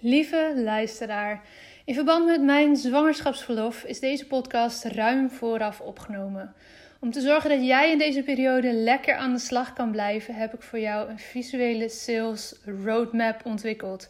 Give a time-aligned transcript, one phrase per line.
[0.00, 1.42] Lieve luisteraar,
[1.84, 6.54] in verband met mijn zwangerschapsverlof is deze podcast ruim vooraf opgenomen.
[7.00, 10.54] Om te zorgen dat jij in deze periode lekker aan de slag kan blijven, heb
[10.54, 14.08] ik voor jou een visuele sales roadmap ontwikkeld.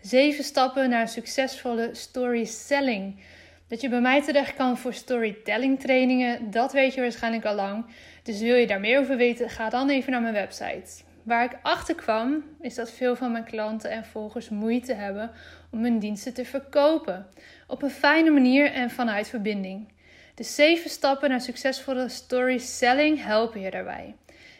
[0.00, 3.20] Zeven stappen naar succesvolle story selling.
[3.68, 7.84] Dat je bij mij terecht kan voor storytelling trainingen, dat weet je waarschijnlijk al lang.
[8.22, 11.06] Dus wil je daar meer over weten, ga dan even naar mijn website.
[11.28, 15.30] Waar ik achter kwam, is dat veel van mijn klanten en volgers moeite hebben
[15.70, 17.26] om hun diensten te verkopen.
[17.66, 19.88] Op een fijne manier en vanuit verbinding.
[20.34, 24.14] De zeven stappen naar succesvolle story selling helpen je daarbij.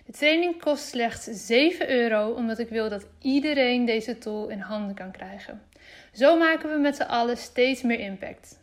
[0.07, 4.95] De training kost slechts 7 euro, omdat ik wil dat iedereen deze tool in handen
[4.95, 5.63] kan krijgen.
[6.13, 8.59] Zo maken we met z'n allen steeds meer impact.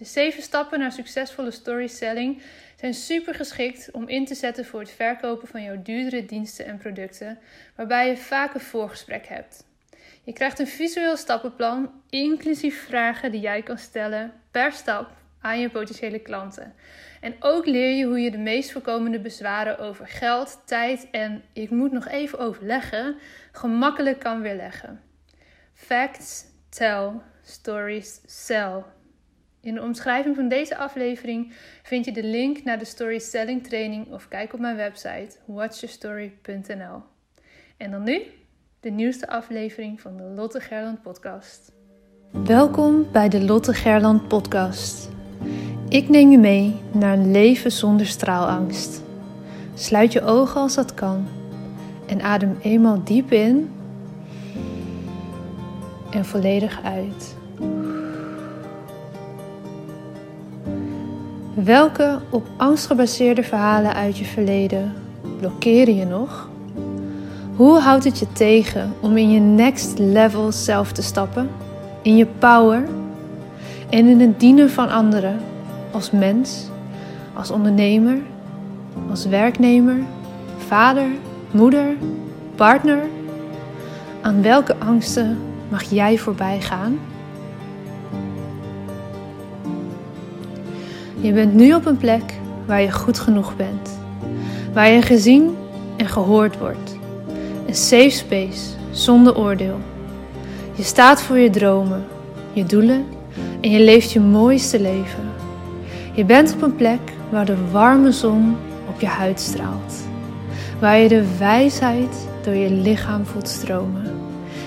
[0.00, 2.42] De zeven stappen naar succesvolle story selling
[2.76, 6.78] zijn super geschikt om in te zetten voor het verkopen van jouw duurdere diensten en
[6.78, 7.38] producten,
[7.76, 9.64] waarbij je vaak een voorgesprek hebt.
[10.24, 15.10] Je krijgt een visueel stappenplan, inclusief vragen die jij kan stellen per stap
[15.40, 16.74] aan je potentiële klanten.
[17.20, 21.70] En ook leer je hoe je de meest voorkomende bezwaren over geld, tijd en ik
[21.70, 23.16] moet nog even overleggen
[23.52, 25.00] gemakkelijk kan weerleggen.
[25.74, 27.10] Facts, tell,
[27.42, 28.82] stories, sell.
[29.62, 34.12] In de omschrijving van deze aflevering vind je de link naar de Story Selling training
[34.12, 37.02] of kijk op mijn website watchyourstory.nl.
[37.76, 38.22] En dan nu
[38.80, 41.72] de nieuwste aflevering van de Lotte Gerland podcast.
[42.30, 45.08] Welkom bij de Lotte Gerland podcast.
[45.88, 49.02] Ik neem je mee naar een leven zonder straalangst.
[49.74, 51.28] Sluit je ogen als dat kan
[52.06, 53.70] en adem eenmaal diep in
[56.10, 57.38] en volledig uit.
[61.54, 64.92] Welke op angst gebaseerde verhalen uit je verleden
[65.38, 66.48] blokkeren je nog?
[67.56, 71.50] Hoe houdt het je tegen om in je next level zelf te stappen?
[72.02, 72.88] In je power
[73.88, 75.40] en in het dienen van anderen
[75.90, 76.68] als mens,
[77.34, 78.18] als ondernemer,
[79.10, 79.96] als werknemer,
[80.66, 81.08] vader,
[81.50, 81.96] moeder,
[82.54, 83.02] partner?
[84.20, 86.98] Aan welke angsten mag jij voorbij gaan?
[91.20, 92.34] Je bent nu op een plek
[92.66, 93.98] waar je goed genoeg bent.
[94.72, 95.56] Waar je gezien
[95.96, 96.96] en gehoord wordt.
[97.66, 99.78] Een safe space zonder oordeel.
[100.74, 102.04] Je staat voor je dromen,
[102.52, 103.04] je doelen
[103.60, 105.28] en je leeft je mooiste leven.
[106.14, 108.56] Je bent op een plek waar de warme zon
[108.88, 109.94] op je huid straalt.
[110.80, 114.04] Waar je de wijsheid door je lichaam voelt stromen.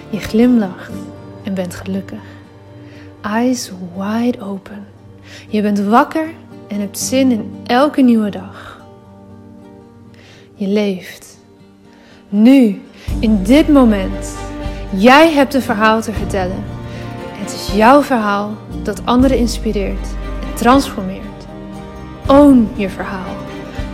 [0.09, 0.93] Je glimlacht
[1.43, 2.23] en bent gelukkig.
[3.21, 4.85] Eyes wide open.
[5.47, 6.27] Je bent wakker
[6.73, 8.81] en hebt zin in elke nieuwe dag.
[10.53, 11.37] Je leeft.
[12.29, 12.81] Nu,
[13.19, 14.35] in dit moment.
[14.95, 16.63] Jij hebt een verhaal te vertellen.
[17.31, 18.51] Het is jouw verhaal
[18.83, 20.07] dat anderen inspireert
[20.41, 21.21] en transformeert.
[22.27, 23.35] Own je verhaal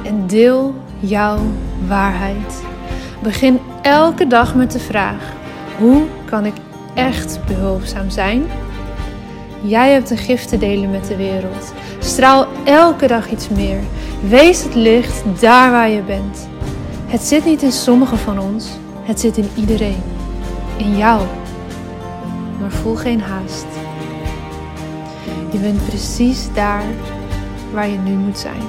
[0.03, 1.39] en deel jouw
[1.87, 2.63] waarheid.
[3.23, 5.33] Begin elke dag met de vraag:
[5.77, 6.55] hoe kan ik
[6.93, 8.43] echt behulpzaam zijn?
[9.61, 11.73] Jij hebt een gift te delen met de wereld.
[12.09, 13.79] Straal elke dag iets meer.
[14.27, 16.47] Wees het licht daar waar je bent.
[17.07, 18.67] Het zit niet in sommigen van ons,
[19.01, 20.01] het zit in iedereen.
[20.77, 21.21] In jou.
[22.59, 23.65] Maar voel geen haast.
[25.51, 26.83] Je bent precies daar
[27.73, 28.63] waar je nu moet zijn.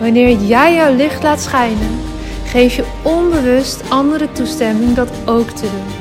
[0.00, 2.00] Wanneer jij jouw licht laat schijnen,
[2.44, 5.94] geef je onbewust andere toestemming dat ook te doen.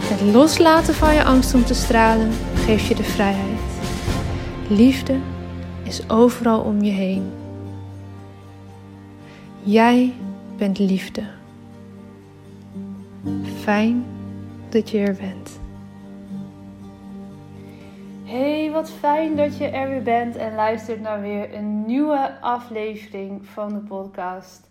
[0.00, 2.30] Het loslaten van je angst om te stralen
[2.66, 3.53] geeft je de vrijheid.
[4.68, 5.18] Liefde
[5.82, 7.32] is overal om je heen.
[9.62, 10.12] Jij
[10.56, 11.22] bent liefde.
[13.60, 14.04] Fijn
[14.68, 15.60] dat je er bent.
[18.24, 23.46] Hey, wat fijn dat je er weer bent en luistert naar weer een nieuwe aflevering
[23.46, 24.68] van de podcast.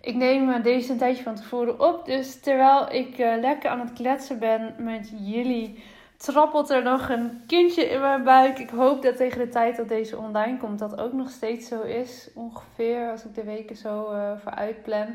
[0.00, 3.92] Ik neem deze een tijdje van tevoren op, dus terwijl ik uh, lekker aan het
[3.92, 5.82] kletsen ben met jullie
[6.24, 8.58] trappelt er nog een kindje in mijn buik.
[8.58, 11.82] Ik hoop dat tegen de tijd dat deze online komt, dat ook nog steeds zo
[11.82, 12.30] is.
[12.34, 15.06] Ongeveer, als ik de weken zo uh, vooruit plan.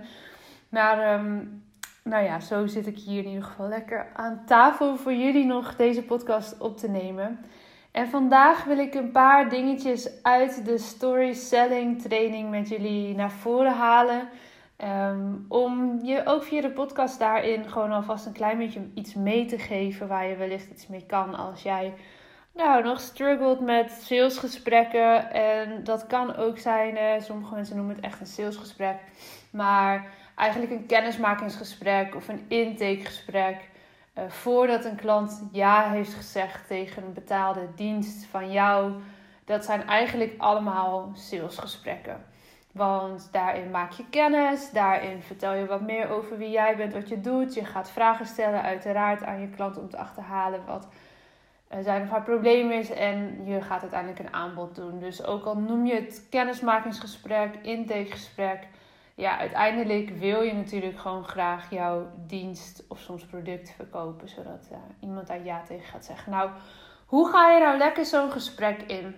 [0.70, 1.64] Maar um,
[2.04, 5.76] nou ja, zo zit ik hier in ieder geval lekker aan tafel voor jullie nog
[5.76, 7.40] deze podcast op te nemen.
[7.92, 13.32] En vandaag wil ik een paar dingetjes uit de story selling training met jullie naar
[13.32, 14.30] voren halen.
[14.80, 19.46] Ehm, om je ook via de podcast daarin gewoon alvast een klein beetje iets mee
[19.46, 21.94] te geven waar je wellicht iets mee kan als jij
[22.54, 25.32] nou, nog struggelt met salesgesprekken.
[25.32, 28.96] En dat kan ook zijn, eh, sommige mensen noemen het echt een salesgesprek,
[29.52, 33.70] maar eigenlijk een kennismakingsgesprek of een intakegesprek.
[34.18, 38.94] uh, voordat een klant ja heeft gezegd tegen een betaalde dienst van jou,
[39.46, 42.29] dat zijn eigenlijk allemaal salesgesprekken.
[42.72, 47.10] Want daarin maak je kennis, daarin vertel je wat meer over wie jij bent, wat
[47.10, 47.54] je doet.
[47.54, 50.88] Je gaat vragen stellen, uiteraard, aan je klant om te achterhalen wat
[51.82, 52.92] zijn of haar probleem is.
[52.92, 55.00] En je gaat uiteindelijk een aanbod doen.
[55.00, 58.68] Dus ook al noem je het kennismakingsgesprek, intakegesprek.
[59.16, 64.30] Ja, uiteindelijk wil je natuurlijk gewoon graag jouw dienst of soms product verkopen.
[64.30, 66.32] Zodat uh, iemand daar ja tegen gaat zeggen.
[66.32, 66.50] Nou,
[67.06, 69.16] hoe ga je nou lekker zo'n gesprek in?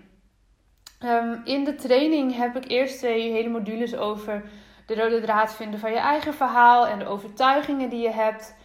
[1.01, 4.43] Ehm, in de training heb ik eerst twee hele modules over
[4.85, 8.55] de rode draad vinden van je eigen verhaal en de overtuigingen die je hebt.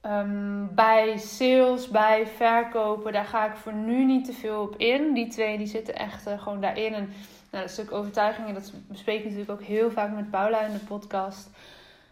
[0.00, 5.14] Ehm, bij sales, bij verkopen, daar ga ik voor nu niet te veel op in.
[5.14, 6.94] Die twee die zitten echt uh, gewoon daarin.
[6.94, 7.12] En
[7.50, 10.78] nou, dat stuk overtuigingen, dat bespreek ik natuurlijk ook heel vaak met Paula in de
[10.78, 11.50] podcast.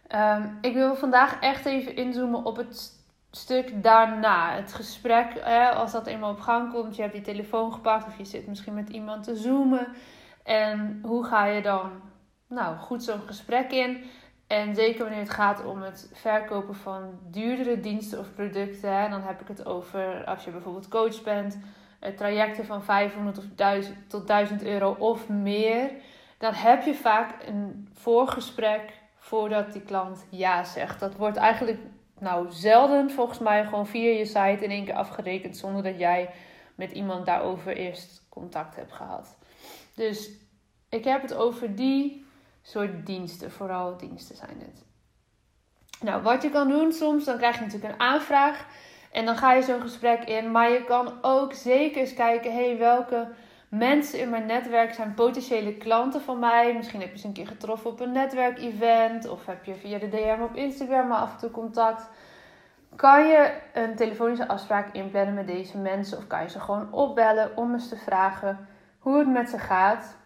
[0.07, 3.04] Ehm, ik wil vandaag echt even inzoomen op het
[3.37, 4.55] stuk daarna.
[4.55, 5.43] Het gesprek,
[5.75, 8.75] als dat eenmaal op gang komt, je hebt die telefoon gepakt of je zit misschien
[8.75, 9.87] met iemand te zoomen.
[10.43, 11.91] En hoe ga je dan
[12.49, 14.05] nou, goed zo'n gesprek in?
[14.47, 19.11] En zeker wanneer het gaat om het verkopen van duurdere diensten of producten.
[19.11, 21.59] Dan heb ik het over als je bijvoorbeeld coach bent,
[22.01, 25.91] eh, trajecten van 500 of 1000 tot 1000 euro of meer.
[26.39, 31.01] Dan heb je vaak een voorgesprek voordat die klant ja zegt.
[31.01, 31.81] Dat wordt eigenlijk
[32.21, 36.31] nou zelden volgens mij gewoon via je site in één keer afgerekend zonder dat jij
[36.75, 39.37] met iemand daarover eerst contact hebt gehad.
[39.95, 40.31] Dus
[40.89, 42.27] ik heb het over die
[42.63, 44.85] soort diensten, vooral diensten zijn het.
[46.01, 48.67] Nou, wat je kan doen soms, dan krijg je natuurlijk een aanvraag
[49.13, 50.51] en dan ga je zo'n gesprek in.
[50.51, 53.29] Maar je kan ook zeker eens kijken, hey, welke
[53.79, 56.75] mensen in mijn netwerk zijn potentiële klanten van mij.
[56.75, 60.09] Misschien heb je ze een keer getroffen op een netwerkevent of heb je via de
[60.09, 62.09] DM op Instagram maar af en toe contact.
[62.97, 67.57] Kan je een telefonische afspraak inplannen met deze mensen of kan je ze gewoon opbellen
[67.57, 68.69] om eens te vragen
[68.99, 70.17] hoe het met ze gaat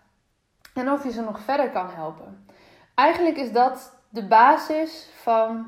[0.74, 2.46] en of je ze nog verder kan helpen.
[2.94, 5.66] Eigenlijk is dat de basis van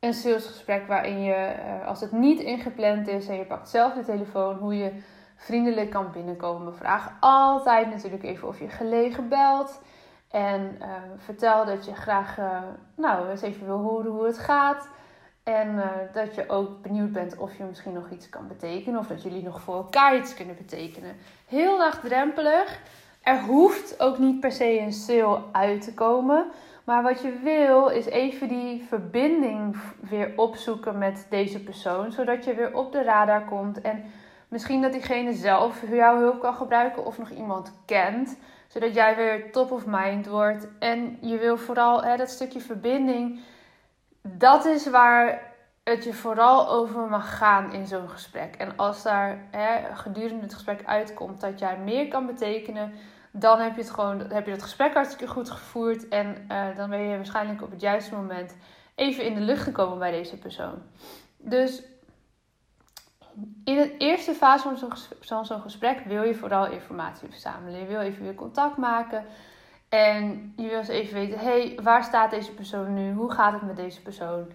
[0.00, 4.04] een salesgesprek waarin je, eh, als het niet ingepland is en je pakt zelf de
[4.04, 5.02] telefoon, hoe je
[5.44, 6.74] vriendelijk kan binnenkomen.
[6.74, 9.80] Vraag altijd natuurlijk even of je gelegen belt.
[10.30, 10.86] En uh,
[11.16, 12.58] vertel dat je graag uh,
[12.94, 14.88] nou, eens even wil horen hoe het gaat.
[15.42, 19.00] En uh, dat je ook benieuwd bent of je misschien nog iets kan betekenen.
[19.00, 21.16] Of dat jullie nog voor elkaar iets kunnen betekenen.
[21.48, 22.80] Heel laagdrempelig.
[23.22, 26.46] Er hoeft ook niet per se een sale uit te komen.
[26.84, 32.12] Maar wat je wil is even die verbinding weer opzoeken met deze persoon.
[32.12, 33.80] Zodat je weer op de radar komt.
[33.80, 34.04] En
[34.54, 38.38] misschien dat diegene zelf jouw hulp kan gebruiken of nog iemand kent.
[38.68, 40.68] Zodat jij weer top of mind wordt.
[40.78, 43.40] En je wil vooral hè, dat stukje verbinding.
[44.22, 45.52] Dat is waar
[45.84, 48.54] het je vooral over mag gaan in zo'n gesprek.
[48.54, 52.92] En als daar hè, gedurende het gesprek uitkomt dat jij meer kan betekenen
[53.36, 56.08] dan heb je het gewoon, heb je het gesprek hartstikke goed gevoerd.
[56.08, 58.56] En uh, dan ben je waarschijnlijk op het juiste moment
[58.94, 60.82] even in de lucht gekomen bij deze persoon.
[61.36, 61.82] Dus
[63.64, 64.68] in de eerste fase
[65.20, 67.80] van zo'n gesprek wil je vooral informatie verzamelen.
[67.80, 69.24] Je wil even weer contact maken.
[69.88, 73.12] En je wil eens even weten, hey, waar staat deze persoon nu?
[73.12, 74.52] Hoe gaat het met deze persoon?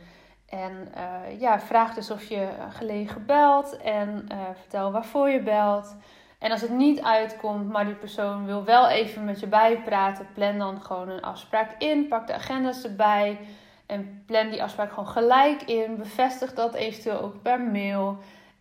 [0.49, 5.95] En uh, ja, vraag dus of je gelegen belt en uh, vertel waarvoor je belt.
[6.39, 10.57] En als het niet uitkomt, maar die persoon wil wel even met je bijpraten, plan
[10.57, 12.07] dan gewoon een afspraak in.
[12.07, 13.39] Pak de agenda's erbij
[13.85, 15.97] en plan die afspraak gewoon gelijk in.
[15.97, 18.17] Bevestig dat eventueel ook per mail.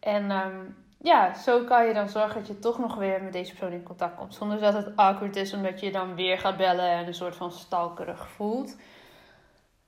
[0.08, 3.50] En um, ja, zo kan je dan zorgen dat je toch nog weer met deze
[3.50, 4.34] persoon in contact komt.
[4.34, 7.52] Zonder dat het awkward is, omdat je dan weer gaat bellen en een soort van
[7.52, 8.76] stalkerig voelt.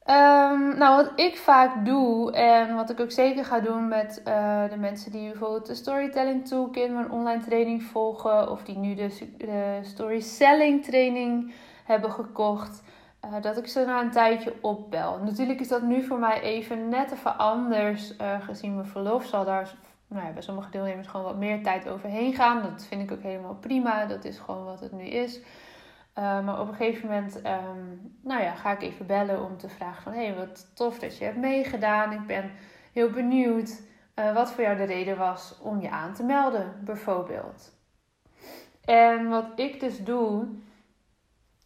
[0.07, 4.71] Um, nou, wat ik vaak doe en wat ik ook zeker ga doen met uh,
[4.71, 9.35] de mensen die bijvoorbeeld de Storytelling Toolkit, mijn online training volgen, of die nu de,
[9.39, 12.83] de Story Selling training hebben gekocht,
[13.25, 15.19] uh, dat ik ze na een tijdje opbel.
[15.25, 19.45] Natuurlijk is dat nu voor mij even net even anders, uh, gezien mijn verlof zal
[19.45, 19.75] daar
[20.11, 22.63] nou ja, bij sommige deelnemers gewoon wat meer tijd overheen gaan.
[22.63, 25.41] Dat vind ik ook helemaal prima, dat is gewoon wat het nu is.
[26.19, 29.69] Uh, maar op een gegeven moment um, nou ja, ga ik even bellen om te
[29.69, 30.13] vragen van...
[30.13, 32.13] hé, hey, wat tof dat je hebt meegedaan.
[32.13, 32.51] Ik ben
[32.93, 33.83] heel benieuwd
[34.15, 37.73] uh, wat voor jou de reden was om je aan te melden, bijvoorbeeld.
[38.85, 40.47] En wat ik dus doe,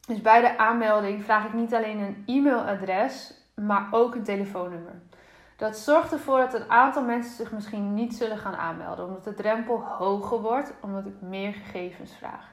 [0.08, 5.02] is bij de aanmelding vraag ik niet alleen een e-mailadres, maar ook een telefoonnummer.
[5.56, 9.34] Dat zorgt ervoor dat een aantal mensen zich misschien niet zullen gaan aanmelden, omdat de
[9.34, 12.52] drempel hoger wordt, omdat ik meer gegevens vraag.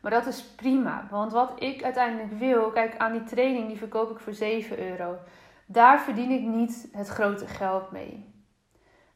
[0.00, 1.06] Maar dat is prima.
[1.10, 5.16] Want wat ik uiteindelijk wil, kijk aan die training, die verkoop ik voor 7 euro.
[5.66, 8.34] Daar verdien ik niet het grote geld mee.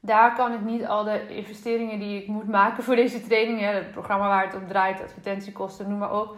[0.01, 3.91] Daar kan ik niet al de investeringen die ik moet maken voor deze training, het
[3.91, 6.37] programma waar het op draait, advertentiekosten, noem maar op.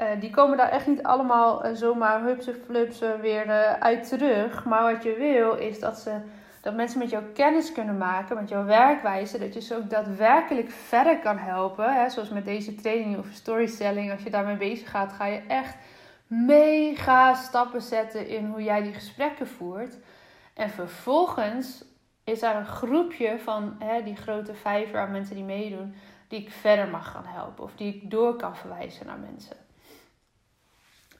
[0.00, 4.64] Uh, die komen daar echt niet allemaal uh, zomaar hupse flupse weer uh, uit terug.
[4.64, 6.20] Maar wat je wil is dat, ze,
[6.60, 9.38] dat mensen met jou kennis kunnen maken, met jouw werkwijze.
[9.38, 11.94] Dat je ze ook daadwerkelijk verder kan helpen.
[11.94, 12.08] Hè?
[12.08, 14.12] Zoals met deze training of storytelling.
[14.12, 15.76] Als je daarmee bezig gaat, ga je echt
[16.26, 19.98] mega stappen zetten in hoe jij die gesprekken voert.
[20.54, 21.84] En vervolgens
[22.24, 25.94] is daar een groepje van hè, die grote vijver aan mensen die meedoen,
[26.28, 29.56] die ik verder mag gaan helpen of die ik door kan verwijzen naar mensen.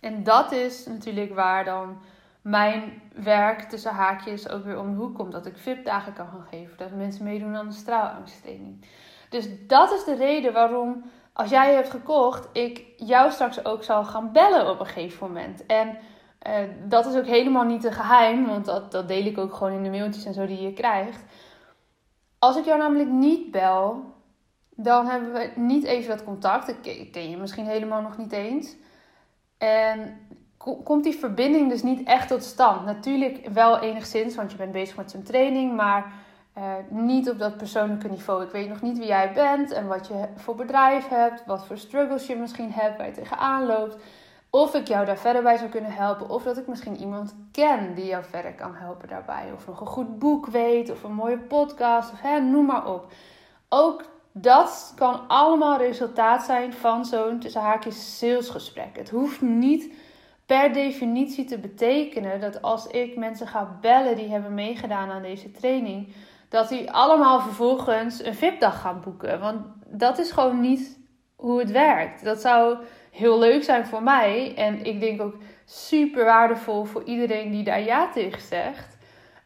[0.00, 1.98] En dat is natuurlijk waar dan
[2.42, 5.32] mijn werk tussen haakjes ook weer om de hoek komt.
[5.32, 6.76] Dat ik VIP-dagen kan gaan geven.
[6.76, 8.84] Dat mensen meedoen aan de straalangsttraining.
[9.28, 14.04] Dus dat is de reden waarom, als jij hebt gekocht, ik jou straks ook zal
[14.04, 15.66] gaan bellen op een gegeven moment.
[15.66, 15.98] En
[16.46, 16.54] uh,
[16.88, 19.82] dat is ook helemaal niet een geheim, want dat, dat deel ik ook gewoon in
[19.82, 21.24] de mailtjes en zo die je krijgt.
[22.38, 24.04] Als ik jou namelijk niet bel,
[24.70, 26.68] dan hebben we niet even dat contact.
[26.68, 28.76] Ik ken je misschien helemaal nog niet eens.
[29.60, 30.20] En
[30.84, 32.84] komt die verbinding dus niet echt tot stand.
[32.84, 36.12] Natuurlijk wel enigszins, want je bent bezig met zo'n training, maar
[36.58, 38.44] uh, niet op dat persoonlijke niveau.
[38.44, 41.78] Ik weet nog niet wie jij bent en wat je voor bedrijf hebt, wat voor
[41.78, 43.96] struggles je misschien hebt, waar je tegenaan loopt.
[44.50, 47.94] Of ik jou daar verder bij zou kunnen helpen, of dat ik misschien iemand ken
[47.94, 49.52] die jou verder kan helpen daarbij.
[49.54, 53.12] Of nog een goed boek weet, of een mooie podcast, of hè, noem maar op.
[53.68, 58.96] Ook dat kan allemaal resultaat zijn van zo'n tussen haakjes salesgesprek.
[58.96, 59.92] Het hoeft niet
[60.46, 65.50] per definitie te betekenen dat als ik mensen ga bellen die hebben meegedaan aan deze
[65.50, 66.14] training,
[66.48, 69.40] dat die allemaal vervolgens een VIP-dag gaan boeken.
[69.40, 70.98] Want dat is gewoon niet
[71.36, 72.24] hoe het werkt.
[72.24, 72.76] Dat zou
[73.10, 75.34] heel leuk zijn voor mij en ik denk ook
[75.64, 78.96] super waardevol voor iedereen die daar ja tegen zegt.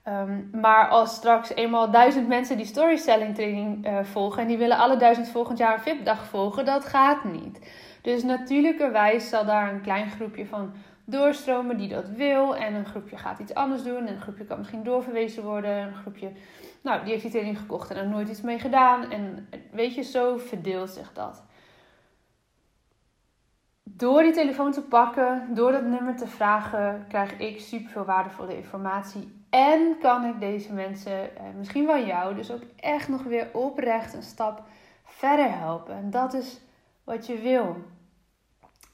[0.05, 4.79] Ehm, maar als straks eenmaal duizend mensen die storytelling training uh, volgen en die willen
[4.79, 7.71] alle duizend volgend jaar een VIP-dag volgen, dat gaat niet.
[8.03, 10.73] Dus natuurlijkerwijs zal daar een klein groepje van
[11.05, 12.57] doorstromen die dat wil.
[12.57, 14.07] En een groepje gaat iets anders doen.
[14.07, 15.77] En een groepje kan misschien doorverwezen worden.
[15.77, 16.33] Een groepje,
[16.83, 19.11] nou, die heeft die training gekocht en er nooit iets mee gedaan.
[19.11, 21.43] En weet je, zo verdeelt zich dat.
[23.83, 28.57] Door die telefoon te pakken, door dat nummer te vragen, krijg ik super veel waardevolle
[28.57, 33.49] informatie en kan ik deze mensen, eh, misschien wel jou, dus ook echt nog weer
[33.53, 34.63] oprecht een stap
[35.05, 35.95] verder helpen.
[35.95, 36.61] En dat is
[37.05, 37.77] wat je wil.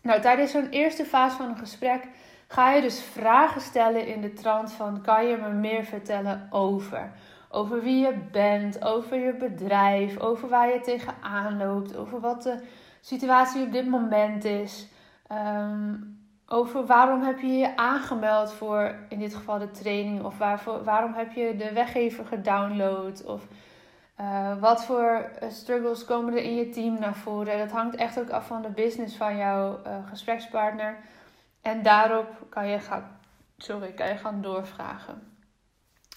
[0.02, 2.08] Nou, tijdens zo'n eerste fase van een gesprek
[2.48, 7.12] ga je dus vragen stellen in de trant van: kan je me meer vertellen over?
[7.50, 12.62] Over wie je bent, over je bedrijf, over waar je tegenaan loopt, over wat de
[13.00, 14.88] situatie op dit moment is.
[15.32, 16.19] Um,
[16.52, 21.12] over waarom heb je je aangemeld voor in dit geval de training of waarvoor, waarom
[21.14, 23.46] heb je de weggever gedownload of
[24.20, 27.58] uh, wat voor eh, struggles komen er in je team naar voren.
[27.58, 30.98] Dat hangt echt ook af van de business van jouw uh, gesprekspartner
[31.60, 33.20] en daarop kan je gaan,
[33.56, 35.36] sorry, kan je gaan doorvragen.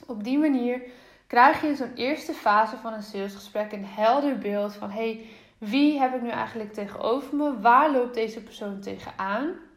[0.08, 0.82] Op die manier
[1.28, 5.26] krijg je in zo'n eerste fase van een salesgesprek een helder beeld van hey,
[5.58, 7.60] wie heb ik nu eigenlijk tegenover me?
[7.60, 9.72] Waar loopt deze persoon tegenaan?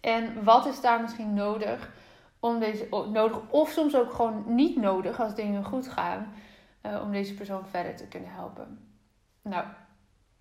[0.00, 1.90] En wat is daar misschien nodig
[2.40, 6.32] om deze nodig of soms ook gewoon niet nodig als dingen goed gaan
[6.82, 8.92] uh, om deze persoon verder te kunnen helpen.
[9.42, 9.64] Nou,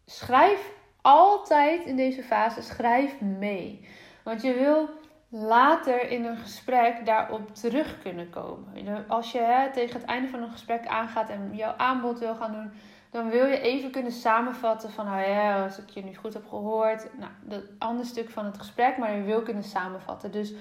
[0.05, 3.87] schrijf altijd in deze fase schrijf mee,
[4.23, 4.89] want je wil
[5.29, 9.05] later in een gesprek daarop terug kunnen komen.
[9.07, 12.51] Als je hè, tegen het einde van een gesprek aangaat en jouw aanbod wil gaan
[12.51, 12.71] doen,
[13.17, 16.47] dan wil je even kunnen samenvatten van, nou ja, als ik je nu goed heb
[16.47, 20.31] gehoord, nou, dat ander stuk van het gesprek, maar je wil kunnen samenvatten.
[20.31, 20.53] Dus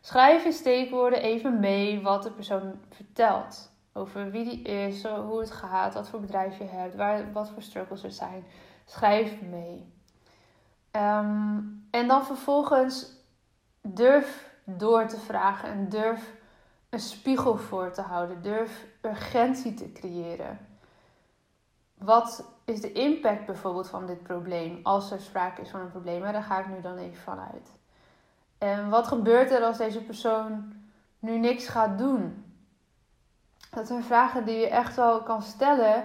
[0.00, 3.70] schrijf in steekwoorden even mee wat de persoon vertelt.
[3.92, 7.62] Over wie die is, hoe het gaat, wat voor bedrijf je hebt, waar, wat voor
[7.62, 8.44] struggles er zijn.
[8.84, 9.92] Schrijf mee.
[10.90, 11.58] Ehm,
[11.90, 13.10] en dan vervolgens
[13.82, 16.32] durf door te vragen en durf
[16.90, 18.42] een spiegel voor te houden.
[18.42, 20.75] Durf urgentie te creëren
[21.98, 26.20] wat is de impact bijvoorbeeld van dit probleem als er sprake is van een probleem?
[26.20, 27.70] Maar daar ga ik nu dan even vanuit.
[28.58, 30.72] En wat gebeurt er als deze persoon
[31.18, 32.44] nu niks gaat doen?
[33.70, 36.04] Dat zijn vragen die je echt wel kan stellen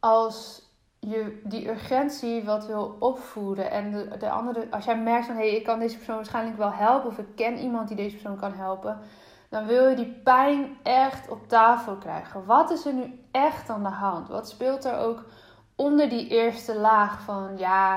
[0.00, 0.66] als
[0.98, 3.70] je die urgentie wat wil opvoeren.
[3.70, 6.56] En de, de andere, als jij merkt van hé, hey, ik kan deze persoon waarschijnlijk
[6.56, 8.98] wel helpen, of ik ken iemand die deze persoon kan helpen,
[9.48, 12.44] dan wil je die pijn echt op tafel krijgen.
[12.44, 14.28] Wat is er nu echt aan de hand?
[14.28, 15.24] Wat speelt er ook
[15.76, 17.96] onder die eerste laag van ja,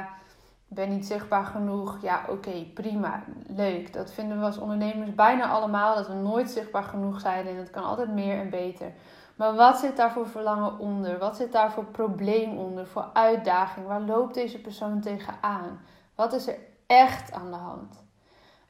[0.67, 1.97] ik ben niet zichtbaar genoeg.
[2.01, 3.93] Ja, oké, prima, leuk.
[3.93, 7.69] Dat vinden we als ondernemers bijna allemaal, dat we nooit zichtbaar genoeg zijn en het
[7.69, 8.93] kan altijd meer en beter.
[9.35, 11.19] Maar wat zit daar voor verlangen onder?
[11.19, 12.87] Wat zit daar voor probleem onder?
[12.87, 13.87] Voor uitdaging?
[13.87, 15.79] Waar loopt deze persoon tegenaan?
[16.15, 18.00] Wat is er echt aan de hand?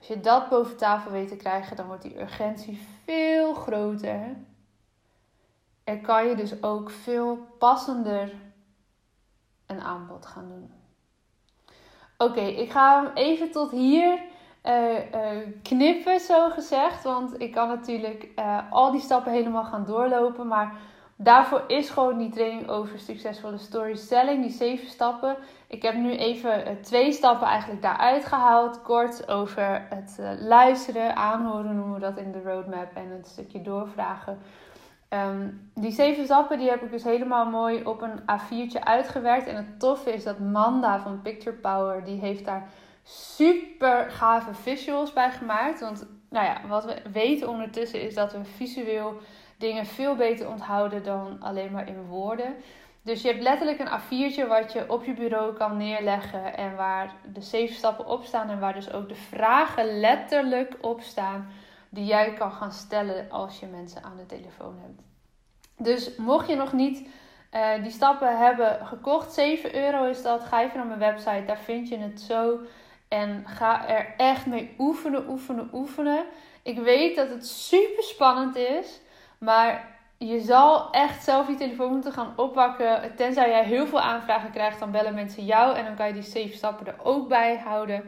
[0.02, 4.36] Als je dat boven tafel weet te krijgen, dan wordt die urgentie veel groter.
[5.84, 8.34] En kan je dus ook veel passender
[9.66, 10.72] een aanbod gaan doen.
[12.18, 14.22] Oké, ik ga hem even tot hier
[14.64, 14.98] uh,
[15.62, 17.04] knippen, zo gezegd.
[17.04, 20.48] Want ik kan natuurlijk uh, al die stappen helemaal gaan doorlopen.
[20.48, 20.80] Maar
[21.24, 25.36] daarvoor is gewoon die training over succesvolle storytelling, die zeven stappen.
[25.68, 28.82] Ik heb nu even twee stappen eigenlijk daaruit gehaald.
[28.82, 32.96] Kort over het luisteren, aanhoren noemen we dat in de roadmap.
[32.96, 34.40] En een stukje doorvragen.
[35.14, 39.48] Um, die zeven stappen die heb ik dus helemaal mooi op een A4'tje uitgewerkt.
[39.48, 42.70] En het toffe is dat Manda van Picture Power, die heeft daar
[43.04, 45.80] super gave visuals bij gemaakt.
[45.80, 49.14] Want nou ja, wat we weten ondertussen is dat we visueel
[49.62, 52.56] dingen veel beter onthouden dan alleen maar in woorden.
[53.02, 57.14] Dus je hebt letterlijk een A4'tje wat je op je bureau kan neerleggen en waar
[57.34, 61.50] de zeven stappen op staan en waar dus ook de vragen letterlijk op staan
[61.90, 65.02] die jij kan gaan stellen als je mensen aan de telefoon hebt.
[65.78, 67.08] Dus mocht je nog niet
[67.54, 71.60] uh, die stappen hebben gekocht, 7 euro is dat, ga even naar mijn website, daar
[71.60, 72.60] vind je het zo.
[73.08, 76.26] En ga er echt mee oefenen, oefenen, oefenen.
[76.64, 79.02] Ik weet dat het super spannend is,
[79.46, 83.16] maar je zal echt zelf je telefoon moeten gaan oppakken.
[83.16, 86.22] Tenzij jij heel veel aanvragen krijgt, dan bellen mensen jou en dan kan je die
[86.22, 88.04] 7 stappen er ook bij houden.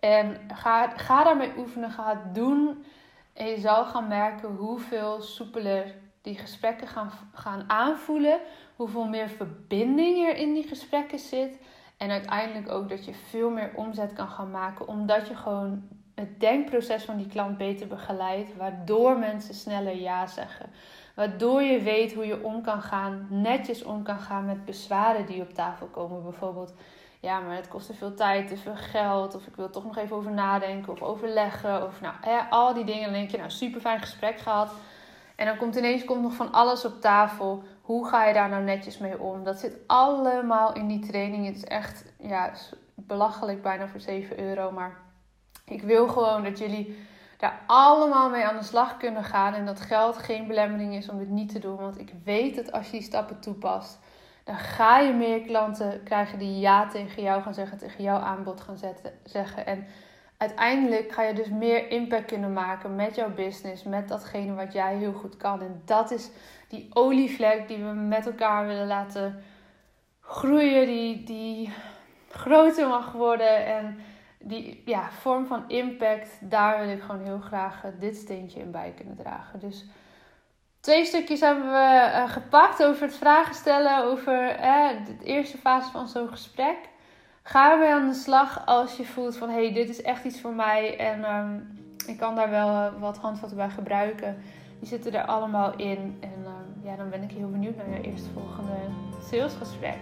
[0.00, 2.84] En ga, ga daarmee oefenen, ga het doen.
[3.32, 8.40] En je zal gaan merken hoeveel soepeler die gesprekken gaan, gaan aanvoelen.
[8.76, 11.58] Hoeveel meer verbinding er in die gesprekken zit.
[11.96, 14.88] En uiteindelijk ook dat je veel meer omzet kan gaan maken.
[14.88, 15.88] Omdat je gewoon
[16.20, 18.56] het denkproces van die klant beter begeleidt.
[18.56, 20.70] Waardoor mensen sneller ja zeggen.
[21.14, 25.42] Waardoor je weet hoe je om kan gaan, netjes om kan gaan met bezwaren die
[25.42, 26.22] op tafel komen.
[26.22, 26.74] Bijvoorbeeld,
[27.20, 29.34] ja, maar het kost te veel tijd, te veel geld.
[29.34, 31.86] Of ik wil toch nog even over nadenken of overleggen.
[31.86, 32.14] Of nou,
[32.50, 33.02] al die dingen.
[33.02, 34.72] Dan denk je, nou, super fijn gesprek gehad.
[35.36, 37.62] En dan komt ineens komt nog van alles op tafel.
[37.80, 39.44] Hoe ga je daar nou netjes mee om?
[39.44, 41.46] Dat zit allemaal in die training.
[41.46, 42.52] Het is echt ja,
[42.94, 44.70] belachelijk bijna voor 7 euro.
[44.70, 44.96] Maar
[45.70, 46.98] ik wil gewoon dat jullie
[47.36, 49.54] daar allemaal mee aan de slag kunnen gaan.
[49.54, 51.76] En dat geld geen belemmering is om dit niet te doen.
[51.76, 53.98] Want ik weet dat als je die stappen toepast,
[54.44, 58.60] dan ga je meer klanten krijgen die ja tegen jou gaan zeggen, tegen jouw aanbod
[58.60, 59.66] gaan zetten, zeggen.
[59.66, 59.86] En
[60.36, 64.96] uiteindelijk ga je dus meer impact kunnen maken met jouw business, met datgene wat jij
[64.96, 65.60] heel goed kan.
[65.60, 66.30] En dat is
[66.68, 69.42] die olievlek die we met elkaar willen laten
[70.20, 71.72] groeien, die, die
[72.30, 73.66] groter mag worden.
[73.66, 73.98] En
[74.42, 78.92] die ja, vorm van impact, daar wil ik gewoon heel graag dit steentje in bij
[78.96, 79.58] kunnen dragen.
[79.58, 79.84] Dus
[80.80, 85.90] twee stukjes hebben we uh, gepakt over het vragen stellen, over eh, de eerste fase
[85.90, 86.78] van zo'n gesprek.
[87.42, 90.40] Ga ermee aan de slag als je voelt van hé, hey, dit is echt iets
[90.40, 91.60] voor mij en ehm,
[92.06, 94.42] ik kan daar wel uh, wat handvatten bij gebruiken.
[94.80, 96.16] Die zitten er allemaal in.
[96.20, 98.76] En ehm, ja, dan ben ik heel benieuwd naar je eerstvolgende
[99.30, 99.98] salesgesprek.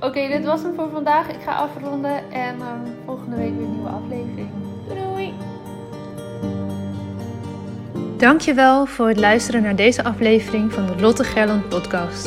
[0.00, 1.28] Oké, dit was hem voor vandaag.
[1.28, 4.48] Ik ga afronden en um, volgende week weer een nieuwe aflevering.
[4.88, 5.34] Doei doei!
[8.16, 12.24] Dankjewel voor het luisteren naar deze aflevering van de Lotte Gerland podcast.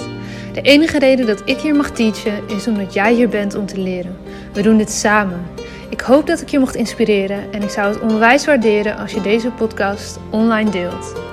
[0.54, 3.80] De enige reden dat ik hier mag teachen is omdat jij hier bent om te
[3.80, 4.18] leren.
[4.54, 5.46] We doen dit samen.
[5.90, 9.22] Ik hoop dat ik je mocht inspireren en ik zou het onwijs waarderen als je
[9.22, 11.33] deze podcast online deelt.